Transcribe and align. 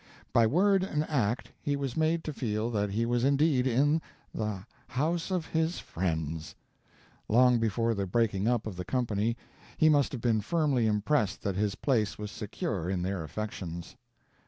By 0.33 0.47
word 0.47 0.83
and 0.83 1.07
act 1.07 1.51
he 1.61 1.75
was 1.75 1.95
made 1.95 2.23
to 2.23 2.33
feel 2.33 2.71
that 2.71 2.89
he 2.89 3.05
was 3.05 3.23
indeed 3.23 3.67
in 3.67 4.01
the 4.33 4.65
"house 4.87 5.29
of 5.29 5.45
his 5.45 5.77
friends." 5.77 6.55
Long 7.29 7.59
before 7.59 7.93
the 7.93 8.07
breaking 8.07 8.47
up 8.47 8.65
of 8.65 8.77
the 8.77 8.83
company 8.83 9.37
he 9.77 9.89
must 9.89 10.11
have 10.13 10.21
been 10.21 10.41
firmly 10.41 10.87
impressed 10.87 11.43
that 11.43 11.55
his 11.55 11.75
place 11.75 12.17
was 12.17 12.31
secure 12.31 12.89
in 12.89 13.03
their 13.03 13.23
affections. 13.23 13.95